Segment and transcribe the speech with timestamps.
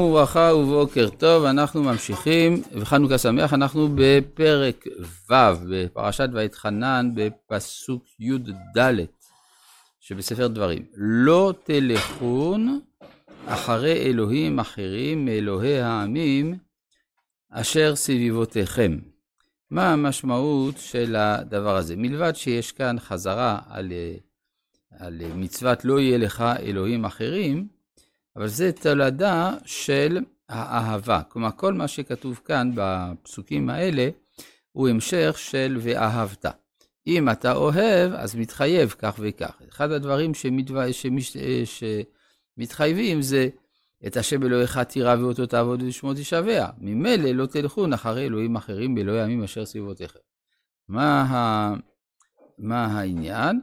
[0.00, 4.84] וברכה ובוקר טוב, אנחנו ממשיכים, וחנוכה שמח, אנחנו בפרק
[5.30, 5.34] ו'
[5.70, 8.78] בפרשת ויתחנן בפסוק י"ד
[10.00, 10.84] שבספר דברים.
[10.96, 12.80] לא תלכון
[13.46, 16.58] אחרי אלוהים אחרים מאלוהי העמים
[17.50, 18.98] אשר סביבותיכם.
[19.70, 21.94] מה המשמעות של הדבר הזה?
[21.96, 23.92] מלבד שיש כאן חזרה על,
[24.98, 27.75] על מצוות לא יהיה לך אלוהים אחרים,
[28.36, 30.18] אבל זה תולדה של
[30.48, 31.22] האהבה.
[31.28, 34.08] כלומר, כל מה שכתוב כאן בפסוקים האלה,
[34.72, 36.46] הוא המשך של ואהבת.
[37.06, 39.62] אם אתה אוהב, אז מתחייב כך וכך.
[39.68, 40.74] אחד הדברים שמתו...
[40.92, 41.36] שמש...
[42.58, 43.48] שמתחייבים זה
[44.06, 46.66] את השם אלוהיך תירא ואותו תעבוד ושמו תשבע.
[46.78, 50.18] ממילא לא תלכון אחרי אלוהים אחרים באלוהי עמים אשר סביבותיכם.
[50.88, 51.74] מה, ה...
[52.58, 53.60] מה העניין?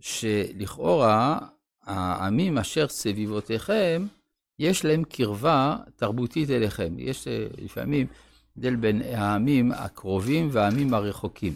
[0.00, 1.38] שלכאורה
[1.86, 4.06] העמים אשר סביבותיכם,
[4.58, 6.94] יש להם קרבה תרבותית אליכם.
[6.98, 8.06] יש אה, לפעמים
[8.56, 11.54] הבדל בין העמים הקרובים והעמים הרחוקים.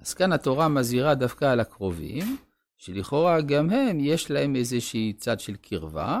[0.00, 2.36] אז כאן התורה מזהירה דווקא על הקרובים,
[2.76, 6.20] שלכאורה גם הם, יש להם איזושהי צד של קרבה,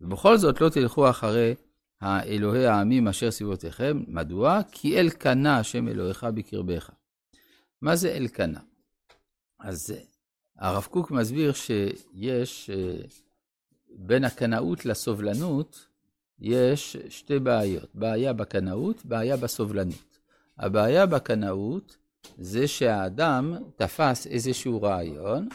[0.00, 1.54] ובכל זאת לא תלכו אחרי
[2.00, 4.02] האלוהי העמים אשר סביבותיכם.
[4.08, 4.60] מדוע?
[4.72, 6.90] כי אלקנה השם אלוהיך בקרבך.
[7.82, 8.60] מה זה אלקנה?
[9.60, 9.94] אז
[10.60, 12.96] הרב קוק מסביר שיש, אה,
[13.90, 15.86] בין הקנאות לסובלנות,
[16.38, 17.88] יש שתי בעיות.
[17.94, 20.18] בעיה בקנאות, בעיה בסובלנות.
[20.58, 21.96] הבעיה בקנאות
[22.38, 25.48] זה שהאדם תפס איזשהו רעיון,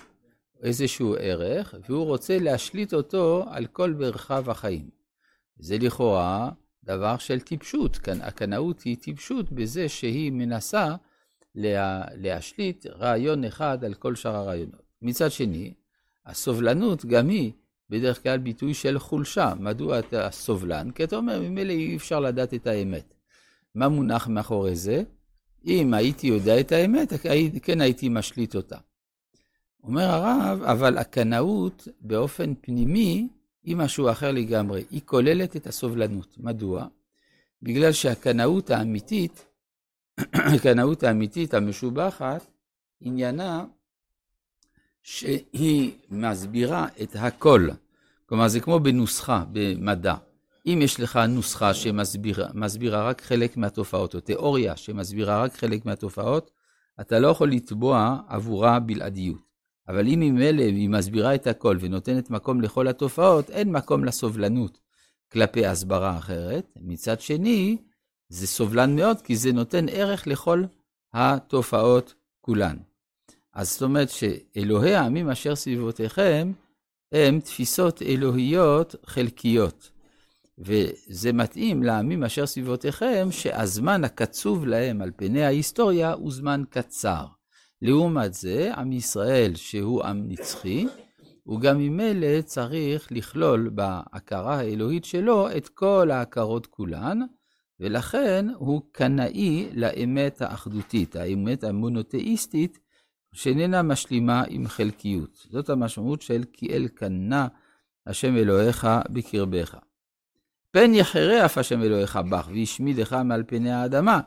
[0.63, 4.89] איזשהו ערך, והוא רוצה להשליט אותו על כל מרחב החיים.
[5.57, 6.49] זה לכאורה
[6.83, 7.99] דבר של טיפשות.
[8.21, 10.95] הקנאות היא טיפשות בזה שהיא מנסה
[11.55, 14.84] לה, להשליט רעיון אחד על כל שאר הרעיונות.
[15.05, 15.73] מצד שני,
[16.25, 17.51] הסובלנות גם היא
[17.89, 19.53] בדרך כלל ביטוי של חולשה.
[19.59, 20.91] מדוע אתה סובלן?
[20.91, 23.13] כי אתה אומר, ממילא אי אפשר לדעת את האמת.
[23.75, 25.03] מה מונח מאחורי זה?
[25.65, 27.13] אם הייתי יודע את האמת,
[27.63, 28.77] כן הייתי משליט אותה.
[29.83, 33.27] אומר הרב, אבל הקנאות באופן פנימי
[33.63, 34.83] היא משהו אחר לגמרי.
[34.91, 36.35] היא כוללת את הסובלנות.
[36.37, 36.87] מדוע?
[37.61, 39.45] בגלל שהקנאות האמיתית,
[40.55, 42.47] הקנאות האמיתית המשובחת,
[43.01, 43.65] עניינה
[45.05, 47.67] שהיא מסבירה את הכל.
[48.25, 50.15] כלומר, זה כמו בנוסחה, במדע.
[50.65, 56.51] אם יש לך נוסחה שמסבירה רק חלק מהתופעות, או תיאוריה שמסבירה רק חלק מהתופעות,
[57.01, 59.41] אתה לא יכול לתבוע עבורה בלעדיות.
[59.87, 64.79] אבל אם ממילא היא מסבירה את הכל ונותנת מקום לכל התופעות, אין מקום לסובלנות
[65.31, 66.73] כלפי הסברה אחרת.
[66.81, 67.77] מצד שני,
[68.29, 70.63] זה סובלן מאוד, כי זה נותן ערך לכל
[71.13, 72.77] התופעות כולן.
[73.55, 76.51] אז זאת אומרת שאלוהי העמים אשר סביבותיכם,
[77.11, 79.91] הם תפיסות אלוהיות חלקיות.
[80.57, 87.25] וזה מתאים לעמים אשר סביבותיכם, שהזמן הקצוב להם על פני ההיסטוריה הוא זמן קצר.
[87.81, 90.85] לעומת זה, עם ישראל, שהוא עם נצחי,
[91.43, 97.19] הוא גם ממילא צריך לכלול בהכרה האלוהית שלו את כל ההכרות כולן,
[97.79, 102.84] ולכן הוא קנאי לאמת האחדותית, האמת המונותאיסטית,
[103.35, 105.47] שאיננה משלימה עם חלקיות.
[105.49, 107.47] זאת המשמעות של כי אל קנה
[108.07, 109.75] השם אלוהיך בקרבך.
[110.71, 114.19] פן יחרה אף השם אלוהיך בך, והשמידך מעל פני האדמה.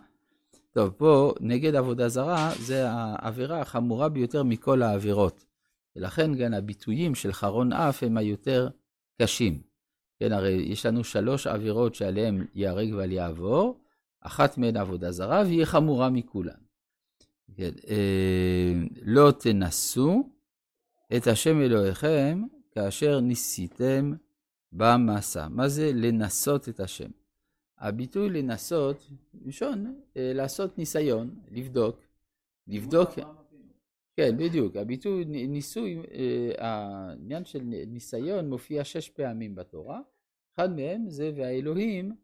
[0.73, 5.45] טוב, פה נגד עבודה זרה זה העבירה החמורה ביותר מכל העבירות.
[5.97, 8.69] ולכן גם הביטויים של חרון אף הם היותר
[9.23, 9.63] קשים.
[10.21, 13.81] כן, הרי יש לנו שלוש עבירות שעליהן ייהרג ואל יעבור,
[14.21, 16.68] אחת מהן עבודה זרה, והיא חמורה מכולן.
[17.59, 20.31] כן, אה, לא תנסו
[21.17, 24.13] את השם אלוהיכם כאשר ניסיתם
[24.73, 25.49] במסע.
[25.49, 27.11] מה זה לנסות את השם?
[27.79, 29.11] הביטוי לנסות,
[29.47, 32.01] ראשון, אה, לעשות ניסיון, לבדוק.
[32.67, 33.11] לבדוק,
[34.17, 34.77] כן, בדיוק.
[34.77, 40.01] הביטוי ניסוי, אה, העניין של ניסיון מופיע שש פעמים בתורה.
[40.55, 42.17] אחד מהם זה והאלוהים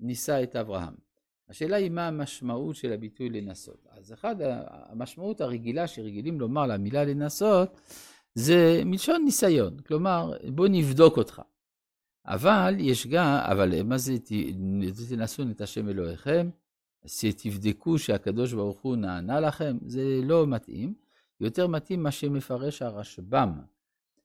[0.00, 1.07] ניסה את אברהם.
[1.48, 3.86] השאלה היא מה המשמעות של הביטוי לנסות.
[3.90, 4.36] אז אחד,
[4.68, 7.80] המשמעות הרגילה שרגילים לומר למילה לנסות,
[8.34, 9.80] זה מלשון ניסיון.
[9.86, 11.42] כלומר, בוא נבדוק אותך.
[12.26, 14.14] אבל יש גם, אבל מה זה
[15.08, 16.50] תנסו את השם אלוהיכם,
[17.06, 20.94] שתבדקו שהקדוש ברוך הוא נענה לכם, זה לא מתאים.
[21.40, 23.60] יותר מתאים מה שמפרש הרשב"ם,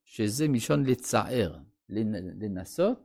[0.04, 1.58] שזה מלשון לצער,
[1.90, 3.04] לנסות,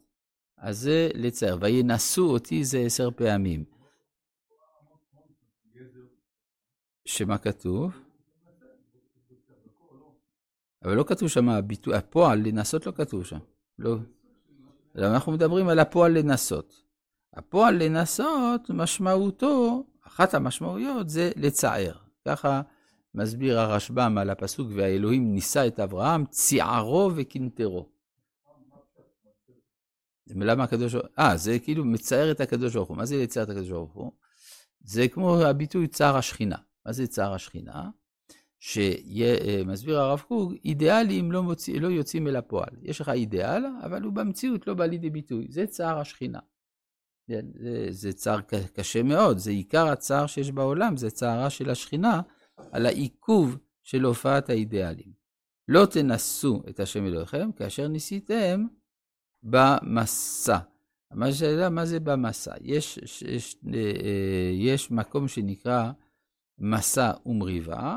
[0.56, 1.58] אז זה לצער.
[1.60, 3.77] וינסו אותי זה עשר פעמים.
[7.08, 7.92] שמה כתוב?
[10.84, 13.38] אבל לא כתוב שם הביטוי, הפועל לנסות לא כתוב שם.
[13.78, 13.96] לא.
[14.98, 16.82] אנחנו מדברים על הפועל לנסות.
[17.34, 21.92] הפועל לנסות, משמעותו, אחת המשמעויות זה לצער.
[22.28, 22.62] ככה
[23.14, 27.88] מסביר הרשב"ם על הפסוק, והאלוהים נישא את אברהם, ציערו וקנטרו.
[30.26, 32.96] למה הקדוש ברוך הוא, אה, זה כאילו מצער את הקדוש ברוך הוא.
[32.96, 34.12] מה זה לצייר את הקדוש ברוך הוא?
[34.80, 36.56] זה כמו הביטוי צער השכינה.
[36.88, 37.90] מה זה צער השכינה?
[38.60, 42.70] שמסביר הרב קוק, אידיאלים לא, מוציא, לא יוצאים אל הפועל.
[42.82, 45.46] יש לך אידיאל, אבל הוא במציאות לא בא לידי ביטוי.
[45.50, 46.38] זה צער השכינה.
[47.28, 47.40] זה,
[47.90, 48.40] זה צער
[48.74, 52.20] קשה מאוד, זה עיקר הצער שיש בעולם, זה צערה של השכינה
[52.72, 55.12] על העיכוב של הופעת האידיאלים.
[55.68, 58.66] לא תנסו את השם אלוהיכם כאשר ניסיתם
[59.42, 60.58] במסע.
[61.70, 62.54] מה זה במסע?
[62.60, 65.92] יש, יש, אה, יש מקום שנקרא
[66.58, 67.96] מסע ומריבה,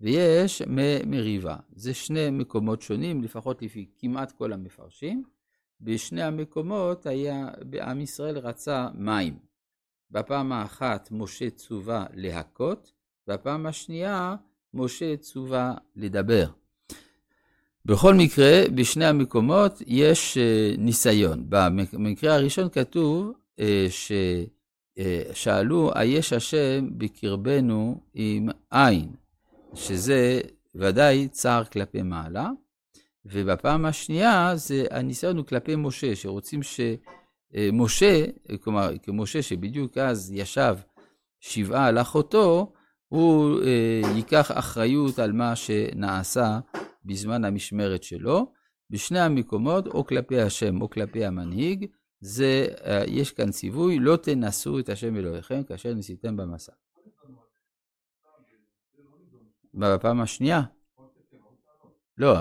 [0.00, 0.62] ויש
[1.06, 1.56] מריבה.
[1.72, 5.22] זה שני מקומות שונים, לפחות לפי כמעט כל המפרשים.
[5.80, 7.48] בשני המקומות היה,
[7.82, 9.38] עם ישראל רצה מים.
[10.10, 12.92] בפעם האחת משה צווה להכות,
[13.26, 14.36] בפעם השנייה
[14.74, 16.46] משה צווה לדבר.
[17.84, 21.44] בכל מקרה, בשני המקומות יש uh, ניסיון.
[21.48, 23.62] במקרה הראשון כתוב uh,
[24.98, 29.10] ששאלו, uh, היש השם בקרבנו עם עין,
[29.74, 30.40] שזה
[30.74, 32.50] ודאי צער כלפי מעלה.
[33.24, 38.24] ובפעם השנייה, זה, הניסיון הוא כלפי משה, שרוצים שמשה,
[38.60, 40.76] כלומר, כמשה שבדיוק אז ישב
[41.40, 42.72] שבעה על אחותו,
[43.08, 46.58] הוא אה, ייקח אחריות על מה שנעשה
[47.04, 48.52] בזמן המשמרת שלו.
[48.90, 51.86] בשני המקומות, או כלפי השם או כלפי המנהיג,
[52.20, 56.72] זה, אה, יש כאן ציווי, לא תנסו את השם אלוהיכם כאשר ניסיתם במסע.
[59.74, 60.62] בפעם השנייה?
[62.18, 62.34] לא,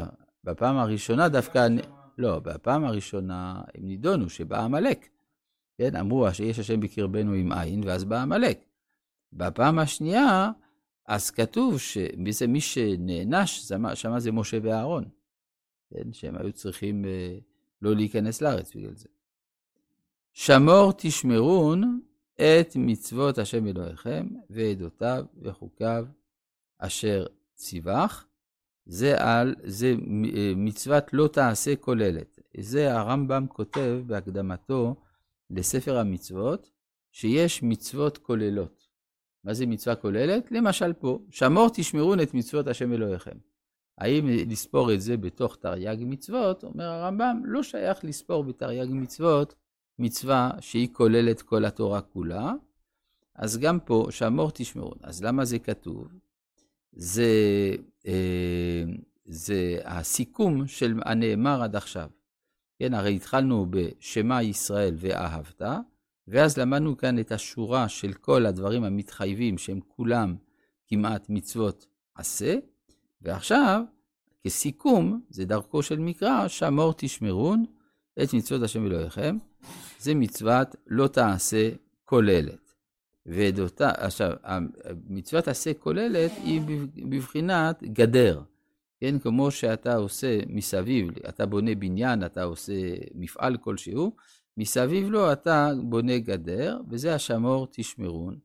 [0.43, 1.67] בפעם הראשונה דווקא,
[2.17, 5.09] לא, בפעם הראשונה הם נידונו שבא עמלק.
[5.77, 8.59] כן, אמרו שיש השם בקרבנו עם עין, ואז בא עמלק.
[9.33, 10.51] בפעם השנייה,
[11.07, 15.09] אז כתוב שמי שנענש, שמה זה משה ואהרון.
[15.89, 17.37] כן, שהם היו צריכים אה,
[17.81, 19.07] לא להיכנס לארץ בגלל זה.
[20.39, 22.01] שמור תשמרון
[22.35, 26.05] את מצוות השם אלוהיכם ועדותיו וחוקיו
[26.79, 27.25] אשר
[27.55, 28.25] ציווך,
[28.85, 29.95] זה על, זה
[30.35, 32.39] אה, מצוות לא תעשה כוללת.
[32.57, 34.95] זה הרמב"ם כותב בהקדמתו
[35.49, 36.71] לספר המצוות,
[37.11, 38.87] שיש מצוות כוללות.
[39.43, 40.51] מה זה מצווה כוללת?
[40.51, 43.37] למשל פה, שמור תשמרון את מצוות השם אלוהיכם.
[43.97, 46.63] האם לספור את זה בתוך תרי"ג מצוות?
[46.63, 49.55] אומר הרמב"ם, לא שייך לספור בתרי"ג מצוות
[49.99, 52.53] מצווה שהיא כוללת כל התורה כולה.
[53.35, 54.97] אז גם פה, שמור תשמרון.
[55.03, 56.07] אז למה זה כתוב?
[56.91, 57.31] זה,
[58.07, 58.83] אה,
[59.25, 62.09] זה הסיכום של הנאמר עד עכשיו.
[62.79, 65.61] כן, הרי התחלנו בשמע ישראל ואהבת,
[66.27, 70.35] ואז למדנו כאן את השורה של כל הדברים המתחייבים, שהם כולם
[70.87, 72.55] כמעט מצוות עשה,
[73.21, 73.83] ועכשיו,
[74.43, 77.65] כסיכום, זה דרכו של מקרא, שמור תשמרון
[78.23, 79.37] את מצוות השם אלוהיכם,
[79.99, 81.69] זה מצוות לא תעשה
[82.05, 82.67] כוללת.
[83.27, 84.31] ועדותה, עכשיו,
[85.07, 86.61] מצוות עשה כוללת היא
[87.09, 88.41] בבחינת גדר.
[88.99, 92.73] כן, כמו שאתה עושה מסביב, אתה בונה בניין, אתה עושה
[93.15, 94.15] מפעל כלשהו,
[94.57, 98.39] מסביב לו אתה בונה גדר, וזה השמור תשמרון.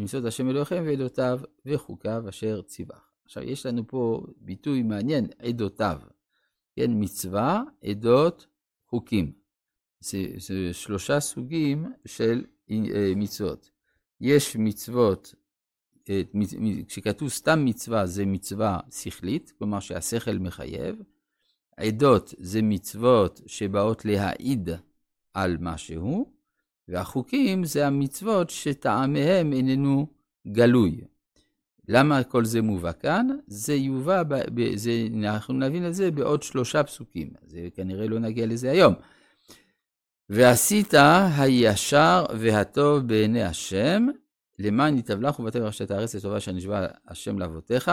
[0.00, 3.10] מצוות השם אלוהיכם ועדותיו וחוקיו אשר ציווך.
[3.24, 6.00] עכשיו, יש לנו פה ביטוי מעניין, עדותיו.
[6.76, 8.46] כן, מצווה, עדות,
[8.86, 9.43] חוקים.
[10.04, 13.70] זה, זה שלושה סוגים של אה, מצוות.
[14.20, 15.34] יש מצוות,
[16.10, 16.22] אה,
[16.88, 20.96] כשכתוב סתם מצווה זה מצווה שכלית, כלומר שהשכל מחייב.
[21.76, 24.68] עדות זה מצוות שבאות להעיד
[25.34, 26.32] על משהו,
[26.88, 30.06] והחוקים זה המצוות שטעמיהם איננו
[30.48, 31.00] גלוי.
[31.88, 33.28] למה כל זה מובא כאן?
[33.46, 37.30] זה יובא, ב, זה, אנחנו נבין את זה בעוד שלושה פסוקים.
[37.46, 38.94] זה כנראה לא נגיע לזה היום.
[40.28, 40.94] ועשית
[41.38, 44.06] הישר והטוב בעיני השם,
[44.58, 47.90] למען ייטב לך ובתר את הארץ לטובה אשר נשבע השם לאבותיך.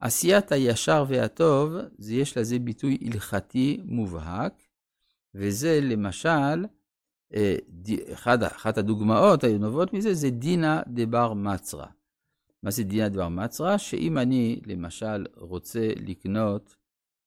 [0.00, 4.62] עשיית הישר והטוב, זה יש לזה ביטוי הלכתי מובהק,
[5.34, 6.64] וזה למשל,
[7.34, 7.56] אה,
[8.12, 11.86] אחד, אחת הדוגמאות הנובעות מזה זה דינא דבר מצרא.
[12.62, 13.76] מה זה דינא דבר מצרא?
[13.76, 16.76] שאם אני למשל רוצה לקנות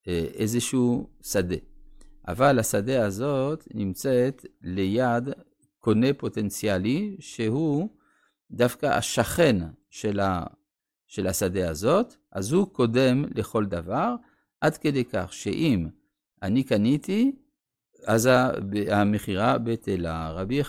[0.08, 1.56] אה, איזשהו שדה,
[2.28, 5.30] אבל השדה הזאת נמצאת ליד
[5.80, 7.90] קונה פוטנציאלי, שהוא
[8.52, 9.58] דווקא השכן
[9.90, 10.44] של, ה,
[11.08, 14.16] של השדה הזאת, אז הוא קודם לכל דבר,
[14.62, 15.88] עד כדי כך שאם
[16.44, 17.32] אני קניתי,
[18.06, 18.30] אז
[18.88, 20.62] המכירה בטלה, רבי